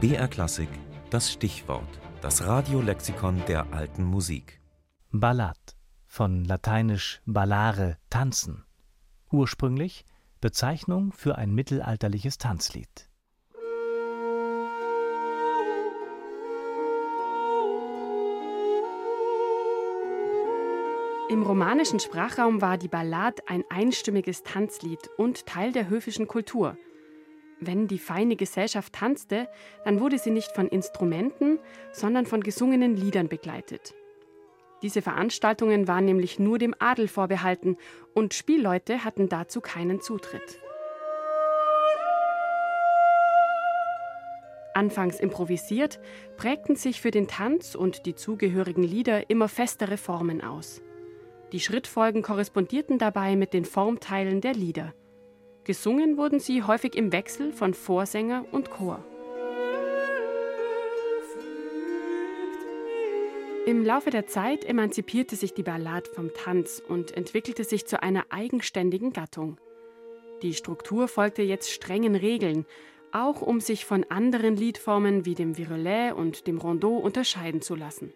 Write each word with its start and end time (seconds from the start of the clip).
BR 0.00 0.28
Klassik, 0.28 0.70
das 1.10 1.30
Stichwort, 1.30 2.00
das 2.22 2.46
Radiolexikon 2.46 3.42
der 3.46 3.70
alten 3.74 4.02
Musik. 4.02 4.58
Ballad, 5.10 5.58
von 6.06 6.42
lateinisch 6.42 7.20
ballare, 7.26 7.98
tanzen. 8.08 8.64
Ursprünglich 9.30 10.06
Bezeichnung 10.40 11.12
für 11.12 11.36
ein 11.36 11.54
mittelalterliches 11.54 12.38
Tanzlied. 12.38 13.10
Im 21.28 21.42
romanischen 21.42 22.00
Sprachraum 22.00 22.62
war 22.62 22.78
die 22.78 22.88
Ballade 22.88 23.42
ein 23.46 23.64
einstimmiges 23.68 24.44
Tanzlied 24.44 25.10
und 25.18 25.44
Teil 25.44 25.72
der 25.72 25.90
höfischen 25.90 26.26
Kultur. 26.26 26.78
Wenn 27.60 27.86
die 27.86 27.98
feine 27.98 28.36
Gesellschaft 28.36 28.94
tanzte, 28.94 29.46
dann 29.84 30.00
wurde 30.00 30.18
sie 30.18 30.30
nicht 30.30 30.52
von 30.52 30.66
Instrumenten, 30.66 31.58
sondern 31.92 32.24
von 32.24 32.42
gesungenen 32.42 32.96
Liedern 32.96 33.28
begleitet. 33.28 33.94
Diese 34.82 35.02
Veranstaltungen 35.02 35.86
waren 35.86 36.06
nämlich 36.06 36.38
nur 36.38 36.58
dem 36.58 36.74
Adel 36.78 37.06
vorbehalten 37.06 37.76
und 38.14 38.32
Spielleute 38.32 39.04
hatten 39.04 39.28
dazu 39.28 39.60
keinen 39.60 40.00
Zutritt. 40.00 40.58
Anfangs 44.72 45.20
improvisiert, 45.20 46.00
prägten 46.38 46.76
sich 46.76 47.02
für 47.02 47.10
den 47.10 47.28
Tanz 47.28 47.74
und 47.74 48.06
die 48.06 48.14
zugehörigen 48.14 48.84
Lieder 48.84 49.28
immer 49.28 49.48
festere 49.48 49.98
Formen 49.98 50.42
aus. 50.42 50.80
Die 51.52 51.60
Schrittfolgen 51.60 52.22
korrespondierten 52.22 52.98
dabei 52.98 53.36
mit 53.36 53.52
den 53.52 53.66
Formteilen 53.66 54.40
der 54.40 54.54
Lieder. 54.54 54.94
Gesungen 55.70 56.16
wurden 56.16 56.40
sie 56.40 56.64
häufig 56.64 56.96
im 56.96 57.12
Wechsel 57.12 57.52
von 57.52 57.74
Vorsänger 57.74 58.44
und 58.50 58.72
Chor. 58.72 59.04
Im 63.66 63.84
Laufe 63.84 64.10
der 64.10 64.26
Zeit 64.26 64.64
emanzipierte 64.64 65.36
sich 65.36 65.54
die 65.54 65.62
Ballade 65.62 66.10
vom 66.12 66.34
Tanz 66.34 66.82
und 66.88 67.16
entwickelte 67.16 67.62
sich 67.62 67.86
zu 67.86 68.02
einer 68.02 68.24
eigenständigen 68.30 69.12
Gattung. 69.12 69.60
Die 70.42 70.54
Struktur 70.54 71.06
folgte 71.06 71.42
jetzt 71.42 71.70
strengen 71.70 72.16
Regeln, 72.16 72.66
auch 73.12 73.40
um 73.40 73.60
sich 73.60 73.84
von 73.84 74.02
anderen 74.08 74.56
Liedformen 74.56 75.24
wie 75.24 75.36
dem 75.36 75.56
Virelet 75.56 76.14
und 76.14 76.48
dem 76.48 76.58
Rondeau 76.58 76.96
unterscheiden 76.96 77.62
zu 77.62 77.76
lassen. 77.76 78.12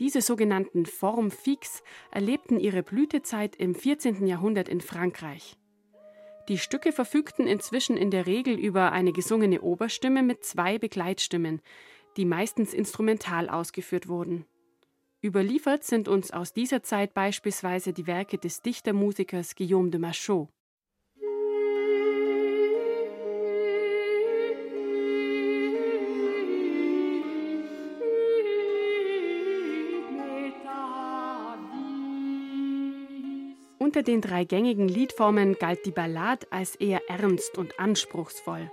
Diese 0.00 0.20
sogenannten 0.20 0.84
Formes 0.84 1.32
fixes 1.32 1.84
erlebten 2.10 2.58
ihre 2.58 2.82
Blütezeit 2.82 3.54
im 3.54 3.76
14. 3.76 4.26
Jahrhundert 4.26 4.68
in 4.68 4.80
Frankreich. 4.80 5.59
Die 6.50 6.58
Stücke 6.58 6.90
verfügten 6.90 7.46
inzwischen 7.46 7.96
in 7.96 8.10
der 8.10 8.26
Regel 8.26 8.58
über 8.58 8.90
eine 8.90 9.12
gesungene 9.12 9.60
Oberstimme 9.60 10.24
mit 10.24 10.44
zwei 10.44 10.80
Begleitstimmen, 10.80 11.62
die 12.16 12.24
meistens 12.24 12.74
instrumental 12.74 13.48
ausgeführt 13.48 14.08
wurden. 14.08 14.46
Überliefert 15.22 15.84
sind 15.84 16.08
uns 16.08 16.32
aus 16.32 16.52
dieser 16.52 16.82
Zeit 16.82 17.14
beispielsweise 17.14 17.92
die 17.92 18.08
Werke 18.08 18.36
des 18.36 18.62
Dichtermusikers 18.62 19.54
Guillaume 19.54 19.90
de 19.90 20.00
Machaut. 20.00 20.48
Unter 33.90 34.04
den 34.04 34.20
drei 34.20 34.44
gängigen 34.44 34.86
Liedformen 34.86 35.56
galt 35.58 35.84
die 35.84 35.90
Ballade 35.90 36.46
als 36.50 36.76
eher 36.76 37.00
ernst 37.10 37.58
und 37.58 37.80
anspruchsvoll. 37.80 38.70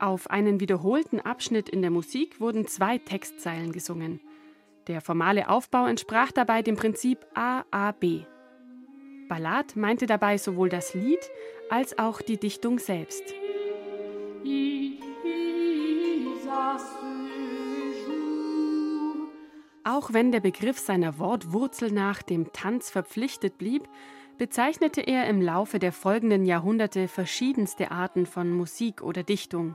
Auf 0.00 0.28
einen 0.28 0.58
wiederholten 0.58 1.20
Abschnitt 1.20 1.68
in 1.68 1.80
der 1.80 1.92
Musik 1.92 2.40
wurden 2.40 2.66
zwei 2.66 2.98
Textzeilen 2.98 3.70
gesungen. 3.70 4.18
Der 4.88 5.00
formale 5.00 5.48
Aufbau 5.48 5.86
entsprach 5.86 6.32
dabei 6.32 6.62
dem 6.62 6.74
Prinzip 6.74 7.24
A-A-B. 7.34 8.22
Ballade 9.28 9.78
meinte 9.78 10.06
dabei 10.06 10.38
sowohl 10.38 10.70
das 10.70 10.92
Lied 10.92 11.30
als 11.70 11.96
auch 11.96 12.20
die 12.20 12.36
Dichtung 12.36 12.80
selbst. 12.80 13.22
Auch 19.92 20.12
wenn 20.12 20.30
der 20.30 20.38
Begriff 20.38 20.78
seiner 20.78 21.18
Wortwurzel 21.18 21.90
nach 21.90 22.22
dem 22.22 22.52
Tanz 22.52 22.90
verpflichtet 22.90 23.58
blieb, 23.58 23.88
bezeichnete 24.38 25.00
er 25.00 25.26
im 25.26 25.42
Laufe 25.42 25.80
der 25.80 25.90
folgenden 25.90 26.44
Jahrhunderte 26.44 27.08
verschiedenste 27.08 27.90
Arten 27.90 28.24
von 28.24 28.52
Musik 28.52 29.02
oder 29.02 29.24
Dichtung. 29.24 29.74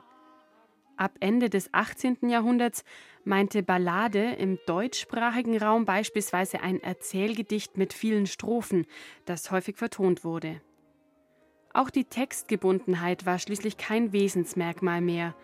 Ab 0.96 1.18
Ende 1.20 1.50
des 1.50 1.74
18. 1.74 2.30
Jahrhunderts 2.30 2.86
meinte 3.26 3.62
Ballade 3.62 4.36
im 4.36 4.58
deutschsprachigen 4.66 5.58
Raum 5.58 5.84
beispielsweise 5.84 6.62
ein 6.62 6.82
Erzählgedicht 6.82 7.78
mit 7.78 7.92
vielen 7.92 8.26
Strophen, 8.26 8.86
das 9.26 9.52
häufig 9.52 9.76
vertont 9.76 10.24
wurde. 10.24 10.62
Auch 11.74 11.90
die 11.90 12.06
Textgebundenheit 12.06 13.26
war 13.26 13.38
schließlich 13.38 13.76
kein 13.76 14.14
Wesensmerkmal 14.14 15.02
mehr. 15.02 15.36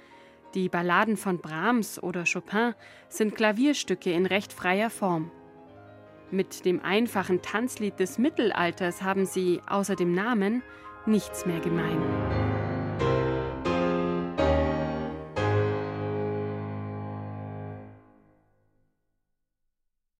Die 0.53 0.67
Balladen 0.67 1.15
von 1.15 1.37
Brahms 1.37 2.01
oder 2.03 2.25
Chopin 2.25 2.73
sind 3.07 3.35
Klavierstücke 3.35 4.11
in 4.11 4.25
recht 4.25 4.51
freier 4.51 4.89
Form. 4.89 5.31
Mit 6.29 6.65
dem 6.65 6.81
einfachen 6.83 7.41
Tanzlied 7.41 7.99
des 7.99 8.17
Mittelalters 8.17 9.01
haben 9.01 9.25
sie 9.25 9.61
außer 9.67 9.95
dem 9.95 10.13
Namen 10.13 10.61
nichts 11.05 11.45
mehr 11.45 11.59
gemein. 11.61 12.50